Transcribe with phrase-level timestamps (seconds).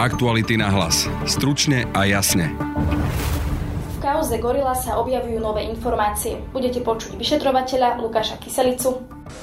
[0.00, 1.04] Aktuality na hlas.
[1.28, 2.56] Stručne a jasne.
[2.56, 6.40] V kauze Gorila sa objavujú nové informácie.
[6.56, 8.96] Budete počuť vyšetrovateľa Lukáša Kyselicu.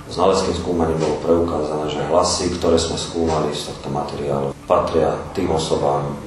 [0.10, 6.18] Znaleckým skúmaním bolo preukázané, že hlasy, ktoré sme skúmali z tohto materiálu, patria tým osobám,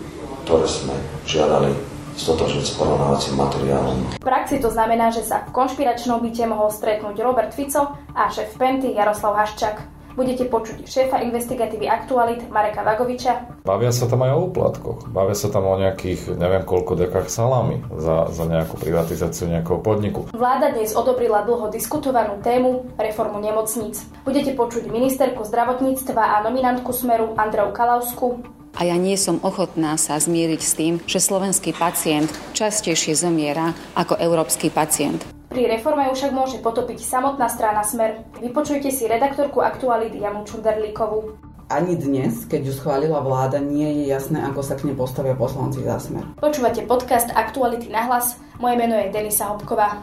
[0.47, 0.95] ktoré sme
[1.27, 1.75] žiadali
[2.15, 3.99] stotožniť s porovnávacím materiálom.
[4.15, 8.55] V praxi to znamená, že sa v konšpiračnom byte mohol stretnúť Robert Fico a šéf
[8.55, 9.99] Penty Jaroslav Haščák.
[10.11, 13.60] Budete počuť šéfa investigatívy Aktualit Mareka Vagoviča.
[13.61, 15.13] Bavia sa tam aj o úplatkoch.
[15.13, 20.33] Bavia sa tam o nejakých, neviem koľko dekách salami za, za nejakú privatizáciu nejakého podniku.
[20.33, 24.01] Vláda dnes odobrila dlho diskutovanú tému reformu nemocníc.
[24.25, 30.15] Budete počuť ministerku zdravotníctva a nominantku Smeru Andreu Kalausku, a ja nie som ochotná sa
[30.15, 35.27] zmieriť s tým, že slovenský pacient častejšie zomiera ako európsky pacient.
[35.51, 38.23] Pri reforme už však môže potopiť samotná strana Smer.
[38.39, 41.35] Vypočujte si redaktorku Aktuality Janu Čunderlíkovú.
[41.71, 45.87] Ani dnes, keď ju schválila vláda, nie je jasné, ako sa k nej postavia poslanci
[45.87, 46.27] za Smer.
[46.43, 48.43] Počúvate podcast Aktuality na hlas.
[48.59, 50.03] Moje meno je Denisa Hopková.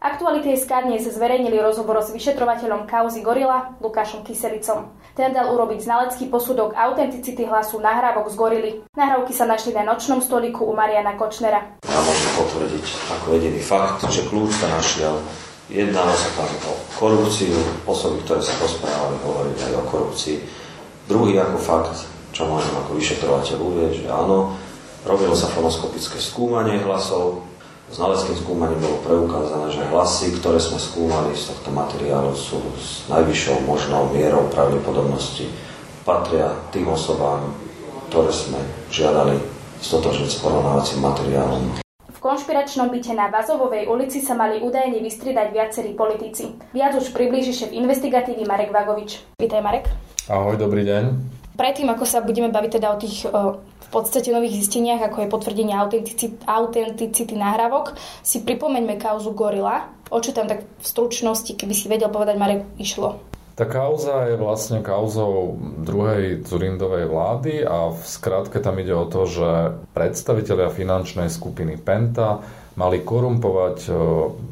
[0.00, 4.88] Aktuality SK dnes zverejnili rozhovor s vyšetrovateľom kauzy Gorila Lukášom Kyselicom.
[5.12, 8.72] Ten dal urobiť znalecký posudok autenticity hlasu nahrávok z Gorily.
[8.96, 11.76] Nahrávky sa našli na nočnom stoliku u Mariana Kočnera.
[11.84, 12.86] Ja môžem potvrdiť
[13.20, 15.12] ako jediný fakt, že kľúč sa našiel.
[15.72, 17.56] Jednalo sa tam o korupciu,
[17.88, 20.36] osoby, ktoré sa rozprávali, hovorili aj o korupcii.
[21.08, 22.04] Druhý ako fakt,
[22.36, 24.56] čo môžem ako vyšetrovateľ uvieť, že áno,
[25.08, 27.44] robilo sa fonoskopické skúmanie hlasov,
[27.92, 33.60] Znaleckým skúmaním bolo preukázané, že hlasy, ktoré sme skúmali z tohto materiálu sú s najvyššou
[33.68, 35.52] možnou mierou pravdepodobnosti
[36.00, 37.44] patria tým osobám,
[38.08, 39.36] ktoré sme žiadali
[39.84, 41.83] stotožniť s porovnávacím materiálom.
[42.24, 46.56] Konšpiračnom byte na Vazovovej ulici sa mali údajne vystriedať viacerí politici.
[46.72, 49.36] Viac už priblíži šéf investigatívy Marek Vagovič.
[49.36, 49.92] Vítaj Marek.
[50.32, 51.20] Ahoj, dobrý deň.
[51.52, 55.32] Predtým, ako sa budeme baviť teda o tých o, v podstate nových zisteniach, ako je
[55.36, 57.92] potvrdenie autenticity, autenticity nahrávok,
[58.24, 59.92] si pripomeňme kauzu Gorila.
[60.08, 63.20] O čo tam tak v stručnosti, keby si vedel povedať, Marek, išlo?
[63.54, 65.54] Tá kauza je vlastne kauzou
[65.86, 72.42] druhej Zurindovej vlády a v skratke tam ide o to, že predstavitelia finančnej skupiny Penta
[72.74, 73.86] mali korumpovať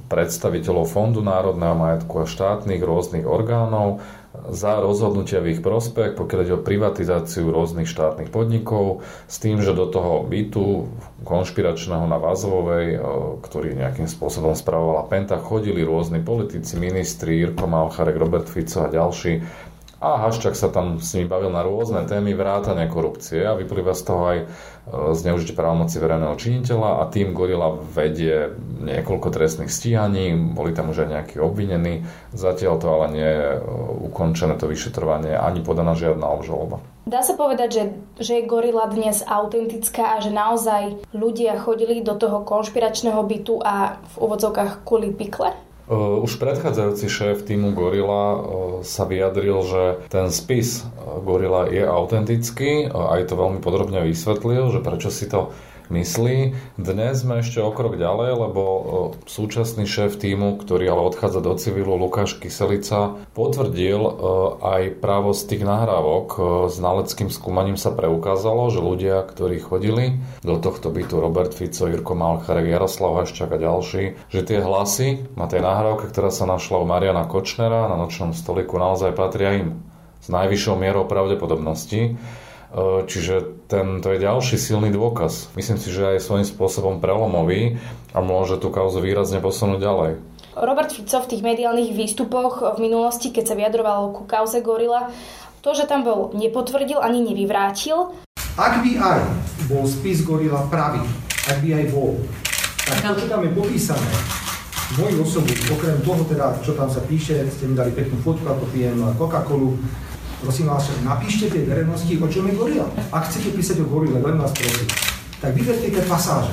[0.06, 3.98] predstaviteľov Fondu národného majetku a štátnych rôznych orgánov
[4.32, 9.76] za rozhodnutia v ich prospech, pokiaľ ide o privatizáciu rôznych štátnych podnikov, s tým, že
[9.76, 10.88] do toho bytu
[11.28, 12.98] konšpiračného na Vazovej, e,
[13.44, 19.44] ktorý nejakým spôsobom spravovala Penta, chodili rôzni politici, ministri, Irko Malcharek, Robert Fico a ďalší
[20.02, 24.02] a Haščák sa tam s nimi bavil na rôzne témy vrátania korupcie a vyplýva z
[24.02, 24.46] toho aj e,
[25.14, 28.50] zneužitie právomoci verejného činiteľa a tým Gorila vedie
[28.82, 32.02] niekoľko trestných stíhaní, boli tam už aj nejakí obvinení,
[32.34, 33.60] zatiaľ to ale nie je e,
[34.10, 36.82] ukončené to vyšetrovanie, ani podaná žiadna obžaloba.
[37.06, 37.84] Dá sa povedať, že,
[38.18, 44.02] že je Gorila dnes autentická a že naozaj ľudia chodili do toho konšpiračného bytu a
[44.02, 45.54] v úvodzovkách kuli pikle?
[45.90, 48.38] Už predchádzajúci šéf týmu Gorila
[48.86, 50.86] sa vyjadril, že ten spis
[51.26, 55.50] Gorila je autentický, aj to veľmi podrobne vysvetlil, že prečo si to
[55.92, 56.56] myslí.
[56.80, 58.62] Dnes sme ešte o krok ďalej, lebo
[59.28, 64.00] súčasný šéf týmu, ktorý ale odchádza do civilu, Lukáš Kyselica, potvrdil
[64.64, 66.28] aj právo z tých nahrávok.
[66.72, 72.16] S náleckým skúmaním sa preukázalo, že ľudia, ktorí chodili do tohto bytu, Robert Fico, Jirko
[72.16, 76.88] Malcharek, Jaroslav Haščák a ďalší, že tie hlasy na tej nahrávke, ktorá sa našla u
[76.88, 79.84] Mariana Kočnera na nočnom stoliku, naozaj patria im
[80.22, 82.16] s najvyššou mierou pravdepodobnosti.
[82.72, 85.52] E, čiže ten, to je ďalší silný dôkaz.
[85.52, 87.76] Myslím si, že aj svojím spôsobom prelomový
[88.16, 90.12] a môže tú kauzu výrazne posunúť ďalej.
[90.56, 95.12] Robert Fico v tých mediálnych výstupoch v minulosti, keď sa vyjadroval ku kauze Gorila,
[95.60, 98.12] to, že tam bol, nepotvrdil ani nevyvrátil.
[98.56, 99.20] Ak by aj
[99.68, 101.00] bol spis Gorila pravý,
[101.48, 102.20] ak by aj bol,
[102.84, 104.12] tak to, čo tam je popísané,
[105.00, 108.68] moju osobu, okrem toho teda, čo tam sa píše, ste mi dali peknú fotku, ako
[108.76, 109.80] pijem Coca-Colu,
[110.42, 112.86] prosím vás, napíšte tej verejnosti, o čom je gorila.
[113.14, 114.90] Ak chcete písať o gorile, len vás prosím,
[115.38, 116.52] tak vyberte tie pasáže,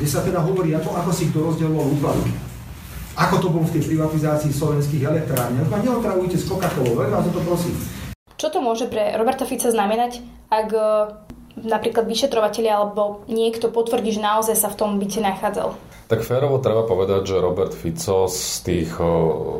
[0.00, 2.32] kde sa teda hovorí, ako, ako si kto rozdeloval úplatky.
[3.16, 5.64] Ako to bolo v tej privatizácii slovenských elektrární.
[5.64, 6.48] A neotravujte s
[6.92, 7.76] len vás o to prosím.
[8.36, 10.20] Čo to môže pre Roberta Fica znamenať,
[10.52, 10.80] ak e,
[11.64, 15.72] napríklad vyšetrovateľi alebo niekto potvrdí, že naozaj sa v tom byte nachádzal?
[16.06, 18.94] Tak férovo treba povedať, že Robert Fico z tých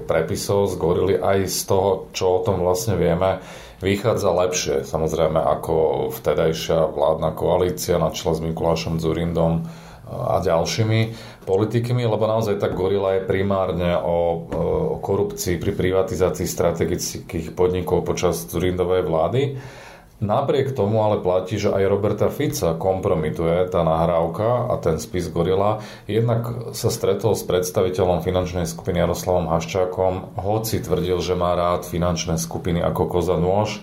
[0.06, 3.42] prepisov z Gorily aj z toho, čo o tom vlastne vieme,
[3.82, 4.86] vychádza lepšie.
[4.86, 9.66] Samozrejme ako vtedajšia vládna koalícia na čele s Mikulášom Zurindom
[10.06, 11.00] a ďalšími
[11.50, 18.46] politikmi, lebo naozaj tá gorila je primárne o, o korupcii pri privatizácii strategických podnikov počas
[18.46, 19.42] Zurindovej vlády.
[20.16, 25.84] Napriek tomu ale platí, že aj Roberta Fica kompromituje tá nahrávka a ten spis Gorila.
[26.08, 32.40] Jednak sa stretol s predstaviteľom finančnej skupiny Jaroslavom Haščákom, hoci tvrdil, že má rád finančné
[32.40, 33.80] skupiny ako koza nôž, e,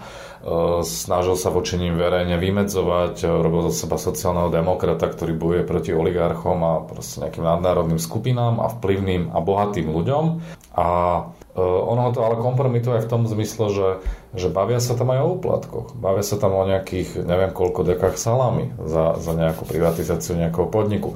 [0.81, 5.93] snažil sa voči ním verejne vymedzovať, e, robil za seba sociálneho demokrata, ktorý bojuje proti
[5.93, 10.41] oligarchom a proste nejakým nadnárodným skupinám a vplyvným a bohatým ľuďom.
[10.73, 10.87] A
[11.53, 13.87] e, ono to ale kompromituje v tom zmysle, že
[14.33, 15.87] že bavia sa tam aj o úplatkoch.
[15.93, 21.13] Bavia sa tam o nejakých, neviem koľko dekách salami za, za nejakú privatizáciu nejakého podniku.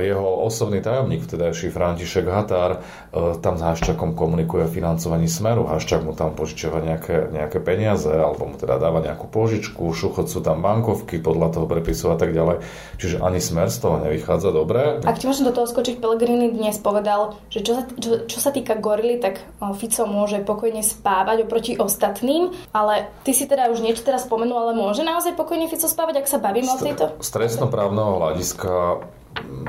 [0.00, 2.80] Jeho osobný tajomník, vtedajší František Határ,
[3.12, 5.68] e, tam s Haščakom komunikuje o financovaní Smeru.
[5.68, 10.40] Haščak mu tam požičiava nejaké, nejaké peniaze, alebo mu teda dáva nejakú požičku, šuchot sú
[10.40, 12.64] tam bankovky, podľa toho prepisu a tak ďalej.
[12.96, 15.04] Čiže ani Smer z toho nevychádza dobre.
[15.04, 18.48] Ak ti môžem do toho skočiť, Pellegrini dnes povedal, že čo sa, čo, čo sa
[18.48, 19.44] týka gorily, tak
[19.76, 24.72] Fico môže pokojne spávať oproti ostatným, ale ty si teda už niečo teraz spomenul, ale
[24.74, 27.04] môže naozaj pokojne Fico spávať, ak sa bavíme o tejto?
[27.22, 29.02] Z trestnoprávneho hľadiska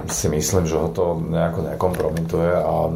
[0.07, 2.87] si myslím, že ho to nejako nekompromituje a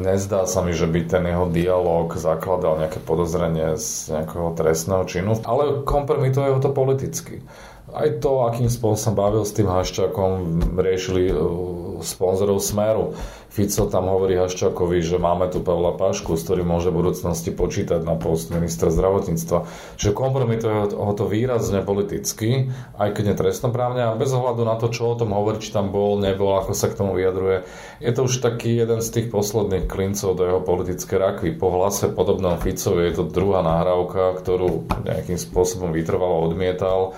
[0.00, 5.36] nezdá sa mi, že by ten jeho dialog zakladal nejaké podozrenie z nejakého trestného činu,
[5.44, 7.44] ale kompromituje ho to politicky.
[7.88, 10.30] Aj to, akým spôsobom bavil s tým Haščákom,
[10.76, 13.16] riešili uh, sponzorov Smeru.
[13.48, 18.04] Fico tam hovorí Haščákovi, že máme tu Pavla Pašku, s ktorým môže v budúcnosti počítať
[18.04, 19.64] na post ministra zdravotníctva.
[19.98, 22.70] Čiže kompromituje ho to výrazne politicky,
[23.00, 26.20] aj keď netrestnoprávne a bez ohľadu na to, čo o tom hovorí, či tam bol,
[26.20, 27.64] nebol, ako sa k tomu vyjadruje.
[28.04, 31.56] Je to už taký jeden z tých posledných klincov do jeho politické rakvy.
[31.56, 37.16] Po hlase podobnom Ficovi je to druhá nahrávka, ktorú nejakým spôsobom vytrvalo odmietal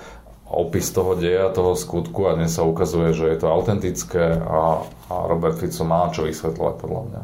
[0.51, 5.15] opis toho deja, toho skutku a dnes sa ukazuje, že je to autentické a, a
[5.31, 7.21] Robert Fico má čo vysvetľovať podľa mňa.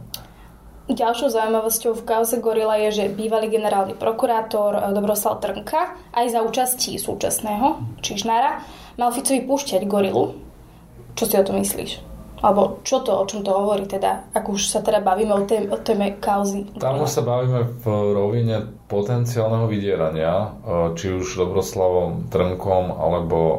[0.87, 6.39] Ďalšou zaujímavosťou v kauze Gorila je, že bývalý generálny prokurátor eh, Dobroslav Trnka aj za
[6.39, 8.63] účastí súčasného Čižnára
[8.95, 10.39] mal Ficovi púšťať Gorilu.
[11.19, 12.06] Čo si o to myslíš?
[12.37, 15.65] Alebo čo to, o čom to hovorí teda, ak už sa teda bavíme o, tém,
[15.73, 16.69] o téme kauzy?
[16.77, 20.47] Tam už sa bavíme v rovine potenciálneho vydierania, e,
[20.93, 23.55] či už Dobroslavom Trnkom alebo e,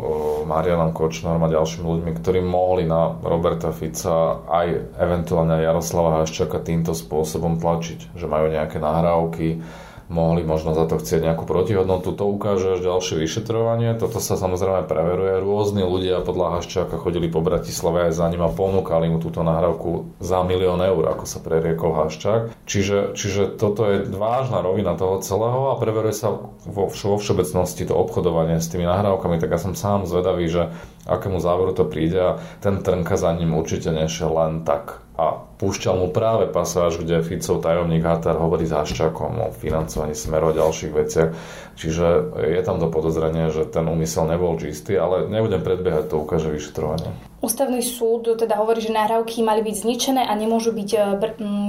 [0.47, 6.95] Marianom Kočnerom a ďalšími ľuďmi, ktorí mohli na Roberta Fica aj eventuálne Jaroslava Haščaka týmto
[6.95, 9.59] spôsobom tlačiť, že majú nejaké nahrávky,
[10.09, 12.17] mohli možno za to chcieť nejakú protihodnotu.
[12.17, 13.93] To ukáže až ďalšie vyšetrovanie.
[14.01, 15.41] Toto sa samozrejme preveruje.
[15.45, 20.17] Rôzni ľudia podľa Haščáka chodili po Bratislave aj za ním a ponúkali mu túto nahrávku
[20.19, 22.65] za milión eur, ako sa preriekol Haščák.
[22.65, 26.33] Čiže, čiže toto je vážna rovina toho celého a preveruje sa
[26.65, 29.37] vo, vo všeobecnosti to obchodovanie s tými nahrávkami.
[29.37, 30.73] Tak ja som sám zvedavý, že
[31.05, 35.95] akému záveru to príde a ten Trnka za ním určite nešiel len tak a púšťal
[35.99, 40.93] mu práve pasáž, kde Ficov tajomník Hatar hovorí s Haščákom o financovaní smeru a ďalších
[40.95, 41.31] veciach.
[41.79, 42.07] Čiže
[42.43, 47.11] je tam to podozrenie, že ten úmysel nebol čistý, ale nebudem predbiehať, to ukáže vyšetrovanie.
[47.39, 50.99] Ústavný súd teda hovorí, že nahrávky mali byť zničené a nemôžu byť e,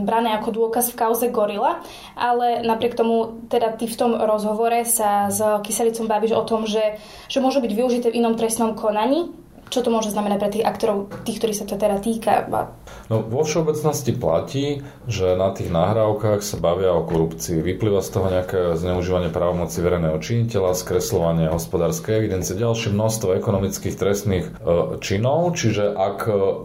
[0.02, 1.86] brané ako dôkaz v kauze Gorila,
[2.18, 6.98] ale napriek tomu teda ty v tom rozhovore sa s Kyselicom bavíš o tom, že,
[7.30, 9.30] že môžu byť využité v inom trestnom konaní,
[9.70, 12.50] čo to môže znamenať pre tých aktorov, tých, ktorí sa to teda týka?
[13.10, 17.62] No vo všeobecnosti platí, že na tých nahrávkach sa bavia o korupcii.
[17.62, 24.46] Vyplýva z toho nejaké zneužívanie právomoci verejného činiteľa, skreslovanie hospodárskej evidencie, ďalšie množstvo ekonomických trestných
[24.50, 24.52] e,
[25.02, 26.20] činov, čiže ak,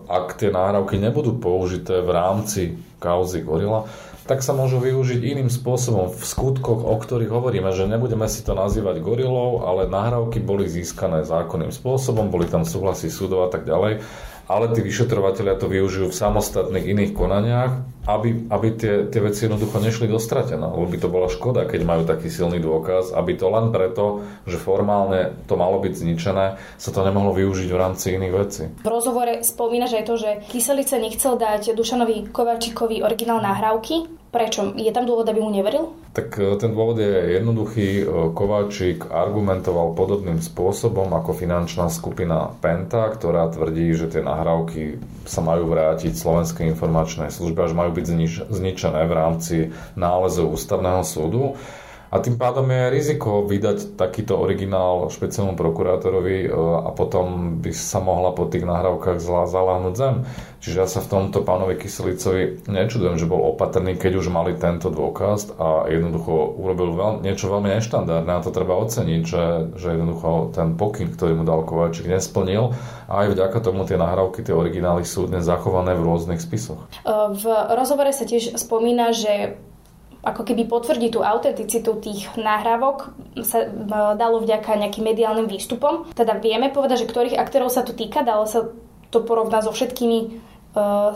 [0.08, 2.60] ak tie nahrávky nebudú použité v rámci
[3.04, 3.84] kauzy Gorila,
[4.24, 8.56] tak sa môžu využiť iným spôsobom v skutkoch, o ktorých hovoríme, že nebudeme si to
[8.56, 14.00] nazývať gorilou, ale nahrávky boli získané zákonným spôsobom, boli tam súhlasy súdov a tak ďalej
[14.44, 17.72] ale tí vyšetrovateľia to využijú v samostatných iných konaniach,
[18.04, 22.02] aby, aby tie, tie veci jednoducho nešli dostratené, lebo by to bola škoda, keď majú
[22.04, 27.00] taký silný dôkaz, aby to len preto, že formálne to malo byť zničené, sa to
[27.00, 28.62] nemohlo využiť v rámci iných vecí.
[28.84, 34.74] V rozhovore spomínaš aj to, že Kyselica nechcel dať Dušanovi Kovačikovi originál nahrávky, Prečo?
[34.74, 35.94] Je tam dôvod, aby mu neveril?
[36.10, 38.02] Tak e, ten dôvod je jednoduchý.
[38.02, 45.38] E, Kováčik argumentoval podobným spôsobom ako finančná skupina Penta, ktorá tvrdí, že tie nahrávky sa
[45.38, 49.56] majú vrátiť Slovenskej informačnej službe, až majú byť znič- zničené v rámci
[49.94, 51.54] nálezov ústavného súdu.
[52.14, 57.98] A tým pádom je riziko vydať takýto originál špeciálnom prokurátorovi e, a potom by sa
[57.98, 60.22] mohla po tých nahrávkach zlá zaláhnuť zem.
[60.62, 64.94] Čiže ja sa v tomto pánovi Kyselicovi nečudujem, že bol opatrný, keď už mali tento
[64.94, 69.44] dôkaz a jednoducho urobil veľ, niečo veľmi neštandardné a to treba oceniť, že,
[69.74, 72.78] že jednoducho ten pokyn, ktorý mu dal Kováčik, nesplnil
[73.10, 76.78] a aj vďaka tomu tie nahrávky, tie originály sú dnes zachované v rôznych spisoch.
[77.02, 77.44] E, v
[77.74, 79.58] rozhovore sa tiež spomína, že
[80.24, 83.12] ako keby potvrdiť tú autenticitu tých nahrávok
[83.44, 83.68] sa
[84.16, 86.08] dalo vďaka nejakým mediálnym výstupom.
[86.16, 88.72] Teda vieme povedať, že ktorých aktérov sa to týka, dalo sa
[89.12, 90.28] to porovnať so všetkými e,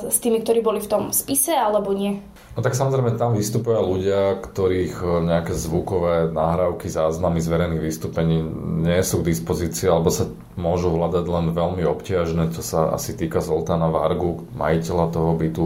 [0.07, 2.23] s tými, ktorí boli v tom spise, alebo nie?
[2.55, 8.45] No tak samozrejme tam vystupujú ľudia, ktorých e, nejaké zvukové nahrávky, záznamy z verejných vystúpení
[8.87, 12.55] nie sú k dispozícii alebo sa môžu hľadať len veľmi obťažné.
[12.55, 15.65] To sa asi týka Zoltána Vargu, majiteľa toho bytu,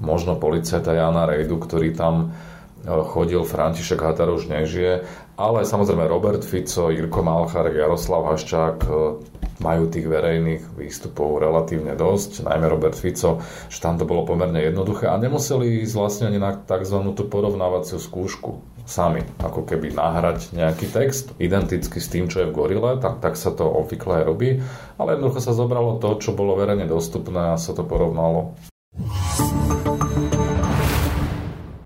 [0.00, 2.34] možno policajta Jana Rejdu, ktorý tam
[2.84, 5.08] chodil František Hatar už nežije,
[5.40, 8.90] ale samozrejme Robert Fico, Jirko Malcharek, Jaroslav Haščák e,
[9.64, 13.40] majú tých verejných výstupov relatívne dosť, najmä Robert Fico,
[13.72, 16.98] že tam to bolo pomerne jednoduché a nemuseli ísť vlastne ani na tzv.
[17.16, 22.54] tú porovnávaciu skúšku sami, ako keby nahrať nejaký text identicky s tým, čo je v
[22.54, 24.60] Gorile, tak, tak sa to obvykle aj robí,
[25.00, 28.52] ale jednoducho sa zobralo to, čo bolo verejne dostupné a sa to porovnalo.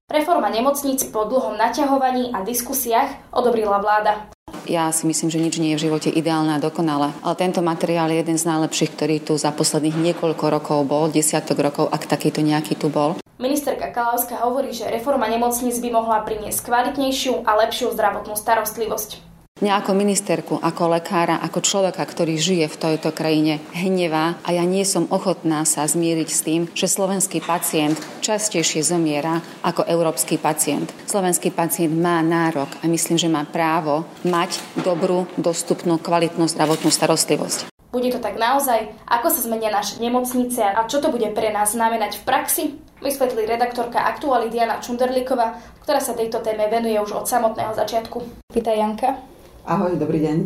[0.08, 4.32] Reforma nemocníc po dlhom naťahovaní a diskusiách odobrila vláda.
[4.64, 7.12] Ja si myslím, že nič nie je v živote ideálne a dokonalé.
[7.20, 11.60] Ale tento materiál je jeden z najlepších, ktorý tu za posledných niekoľko rokov bol, desiatok
[11.60, 13.20] rokov, ak takýto nejaký tu bol.
[13.36, 19.20] Ministerka Kalavská hovorí, že reforma nemocníc by mohla priniesť kvalitnejšiu a lepšiu zdravotnú starostlivosť.
[19.58, 24.62] Mňa ako ministerku, ako lekára, ako človeka, ktorý žije v tejto krajine, hnevá a ja
[24.62, 30.94] nie som ochotná sa zmieriť s tým, že slovenský pacient častejšie zomiera ako európsky pacient.
[31.10, 37.74] Slovenský pacient má nárok a myslím, že má právo mať dobrú, dostupnú, kvalitnú zdravotnú starostlivosť.
[37.90, 38.94] Bude to tak naozaj?
[39.10, 42.64] Ako sa zmenia naše nemocnice a čo to bude pre nás znamenať v praxi?
[43.02, 48.22] Vysvetlí redaktorka aktuály Diana Čunderlíková, ktorá sa tejto téme venuje už od samotného začiatku.
[48.54, 49.37] Vítaj Janka.
[49.68, 50.36] Ahoj, dobrý deň.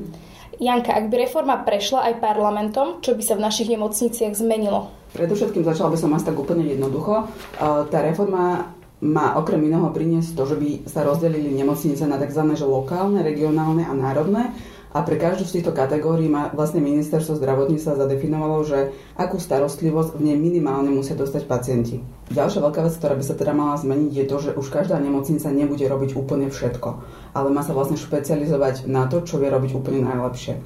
[0.58, 4.90] Janka, ak by reforma prešla aj parlamentom, čo by sa v našich nemocniciach zmenilo?
[5.14, 7.30] Predovšetkým začala by som asi tak úplne jednoducho.
[7.62, 12.42] Tá reforma má okrem iného priniesť to, že by sa rozdelili nemocnice na tzv.
[12.66, 14.50] lokálne, regionálne a národné
[14.92, 20.28] a pre každú z týchto kategórií má vlastne ministerstvo zdravotníctva zadefinovalo, že akú starostlivosť v
[20.28, 22.04] nej minimálne musia dostať pacienti.
[22.28, 25.48] Ďalšia veľká vec, ktorá by sa teda mala zmeniť, je to, že už každá nemocnica
[25.48, 26.88] nebude robiť úplne všetko,
[27.32, 30.60] ale má sa vlastne špecializovať na to, čo vie robiť úplne najlepšie.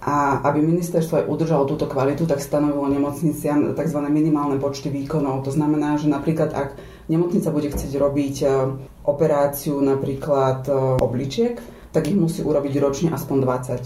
[0.00, 3.98] A aby ministerstvo aj udržalo túto kvalitu, tak stanovilo nemocniciam tzv.
[4.08, 5.44] minimálne počty výkonov.
[5.44, 6.68] To znamená, že napríklad ak
[7.12, 8.46] nemocnica bude chcieť robiť e,
[9.04, 10.72] operáciu napríklad e,
[11.04, 11.60] obličiek,
[11.92, 13.36] tak ich musí urobiť ročne aspoň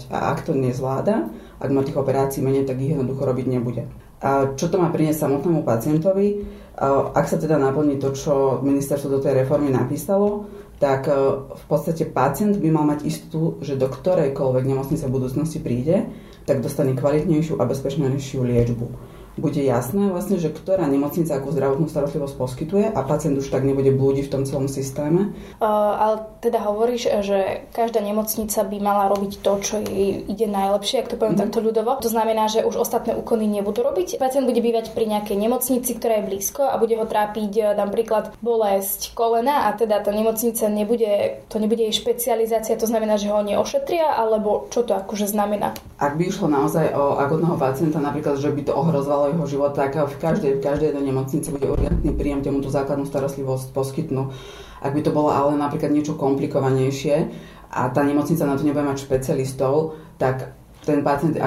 [0.07, 0.15] 20.
[0.15, 1.27] A ak to nezvláda,
[1.59, 3.83] ak má tých operácií menej, tak ich jednoducho robiť nebude.
[4.23, 6.47] A čo to má priniesť samotnému pacientovi?
[7.11, 10.47] Ak sa teda naplní to, čo ministerstvo do tej reformy napísalo,
[10.79, 11.13] tak e,
[11.55, 16.11] v podstate pacient by mal mať istú, že do ktorejkoľvek nemocnice v budúcnosti príde,
[16.45, 22.35] tak dostane kvalitnejšiu a bezpečnejšiu liečbu bude jasné vlastne, že ktorá nemocnica akú zdravotnú starostlivosť
[22.35, 25.35] poskytuje a pacient už tak nebude blúdiť v tom celom systéme.
[25.59, 31.03] Uh, ale teda hovoríš, že každá nemocnica by mala robiť to, čo jej ide najlepšie,
[31.03, 31.43] ak to poviem mm.
[31.47, 31.99] takto ľudovo.
[31.99, 34.17] To znamená, že už ostatné úkony nebudú robiť.
[34.17, 38.35] Pacient bude bývať pri nejakej nemocnici, ktorá je blízko a bude ho trápiť e, napríklad
[38.39, 43.43] bolesť kolena a teda tá nemocnica nebude, to nebude jej špecializácia, to znamená, že ho
[43.43, 45.75] neošetria, alebo čo to akože znamená?
[45.99, 49.89] Ak by išlo naozaj o akutného pacienta, napríklad, že by to ohrozovalo celého jeho života,
[49.89, 54.29] v každej, v každej jednej nemocnici bude urgentný príjem, kde mu tú základnú starostlivosť poskytnú.
[54.85, 57.33] Ak by to bolo ale napríklad niečo komplikovanejšie
[57.73, 60.53] a tá nemocnica na to nebude mať špecialistov, tak
[60.85, 61.41] ten pacient je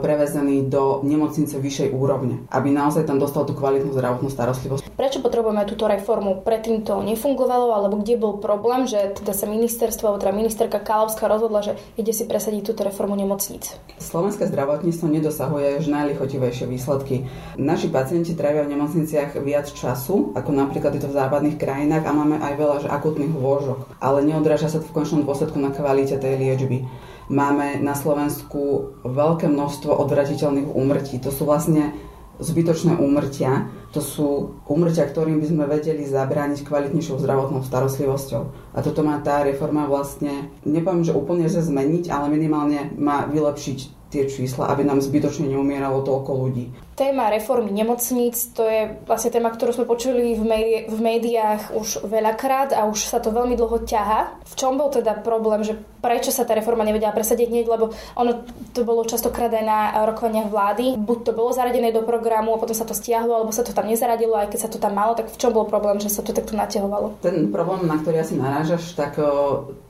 [0.00, 4.94] prevezený do nemocnice vyššej úrovne, aby naozaj tam dostal tú kvalitnú zdravotnú starostlivosť.
[4.94, 6.46] Prečo potrebujeme túto reformu?
[6.46, 11.66] Predtým to nefungovalo, alebo kde bol problém, že teda sa ministerstvo, teda ministerka Kalavská rozhodla,
[11.66, 13.74] že ide si presadiť túto reformu nemocnic?
[13.98, 17.26] Slovenské zdravotníctvo nedosahuje už najlichotivejšie výsledky.
[17.58, 22.14] Naši pacienti trávia v nemocniciach viac času, ako napríklad je to v západných krajinách a
[22.14, 26.14] máme aj veľa že akutných lôžok, ale neodráža sa to v končnom dôsledku na kvalite
[26.14, 26.86] tej liečby.
[27.24, 31.20] Máme na Slovensku veľké množstvo odvratiteľných úmrtí.
[31.22, 31.94] To sú vlastne
[32.42, 33.70] zbytočné úmrtia.
[33.94, 38.42] To sú úmrtia, ktorým by sme vedeli zabrániť kvalitnejšou zdravotnou starostlivosťou.
[38.74, 43.78] A toto má tá reforma vlastne, nepoviem, že úplne že zmeniť, ale minimálne má vylepšiť
[44.10, 46.70] tie čísla, aby nám zbytočne neumieralo toľko ľudí.
[46.94, 52.06] Téma reformy nemocníc, to je vlastne téma, ktorú sme počuli v, médi- v médiách už
[52.06, 54.46] veľakrát a už sa to veľmi dlho ťaha.
[54.46, 58.46] V čom bol teda problém, že prečo sa tá reforma nevedela presadiť hneď, lebo ono
[58.70, 60.94] to bolo častokrát aj na rokovaniach vlády.
[60.94, 63.90] Buď to bolo zaradené do programu a potom sa to stiahlo, alebo sa to tam
[63.90, 66.30] nezaradilo, aj keď sa to tam malo, tak v čom bol problém, že sa to
[66.30, 67.18] takto naťahovalo?
[67.26, 69.18] Ten problém, na ktorý asi narážaš, tak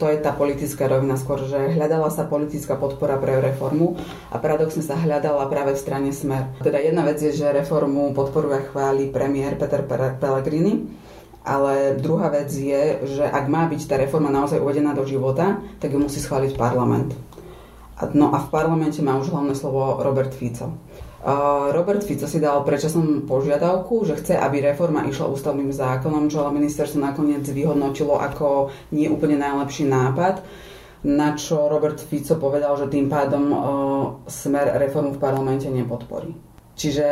[0.00, 4.00] to je tá politická rovina skôr, že hľadala sa politická podpora pre reformu
[4.32, 6.48] a paradoxne sa hľadala práve v strane Smer.
[6.62, 9.82] Teda jedna vec je, že reformu podporuje a chváli premiér Peter
[10.14, 10.86] Pellegrini,
[11.42, 15.90] ale druhá vec je, že ak má byť tá reforma naozaj uvedená do života, tak
[15.90, 17.10] ju musí schváliť parlament.
[18.14, 20.70] No a v parlamente má už hlavné slovo Robert Fico.
[21.74, 26.62] Robert Fico si dal predčasnú požiadavku, že chce, aby reforma išla ústavným zákonom, čo ale
[26.62, 30.46] ministerstvo nakoniec vyhodnotilo ako nie úplne najlepší nápad
[31.04, 33.44] na čo Robert Fico povedal, že tým pádom
[34.24, 36.53] smer reformu v parlamente nepodporí.
[36.74, 37.06] Čiže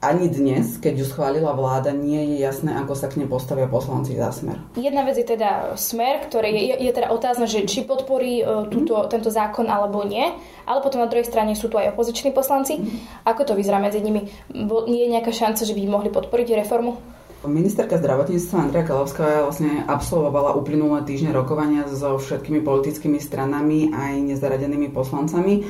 [0.00, 4.16] ani dnes, keď ju schválila vláda, nie je jasné, ako sa k nej postavia poslanci
[4.16, 4.56] za smer.
[4.72, 8.64] Jedna vec je teda smer, ktorý je, je, je teda otázne, že či podporí uh,
[8.72, 9.12] túto, mm.
[9.12, 10.24] tento zákon alebo nie,
[10.64, 12.80] ale potom na druhej strane sú tu aj opoziční poslanci.
[12.80, 12.88] Mm.
[13.28, 14.24] Ako to vyzerá medzi nimi?
[14.48, 16.96] Bo, nie je nejaká šanca, že by mohli podporiť reformu?
[17.44, 24.88] Ministerka zdravotníctva Andrea Kalovská vlastne absolvovala uplynulé týždne rokovania so všetkými politickými stranami aj nezaradenými
[24.92, 25.64] poslancami.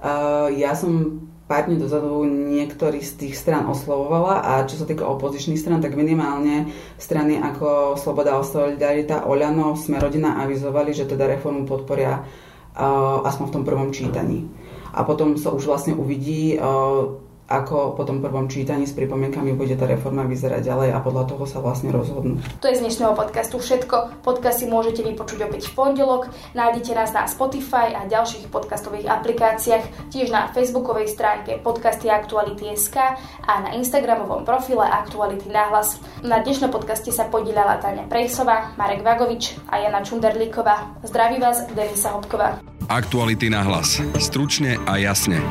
[0.00, 1.20] Uh, ja som
[1.50, 5.98] pár dní dozadu niektorý z tých stran oslovovala a čo sa týka opozičných stran, tak
[5.98, 13.44] minimálne strany ako Sloboda a Solidarita, Oľano, Smerodina avizovali, že teda reformu podporia uh, aspoň
[13.50, 14.46] v tom prvom čítaní.
[14.94, 17.18] A potom sa už vlastne uvidí, uh,
[17.50, 21.44] ako po tom prvom čítaní s pripomienkami bude tá reforma vyzerať ďalej a podľa toho
[21.50, 22.38] sa vlastne rozhodnú.
[22.62, 24.22] To je z dnešného podcastu všetko.
[24.22, 26.30] Podcast si môžete vypočuť opäť v pondelok.
[26.54, 32.96] Nájdete nás na Spotify a ďalších podcastových aplikáciách, tiež na facebookovej stránke podcasty Aktuality.sk
[33.42, 35.98] a na instagramovom profile Aktuality Náhlas.
[36.22, 41.02] Na dnešnom podcaste sa podielala Tania Prejsová, Marek Vagovič a Jana Čunderlíková.
[41.02, 42.62] Zdraví vás, Denisa Hopková.
[42.86, 43.98] Aktuality na hlas.
[44.18, 45.42] Stručne a jasne.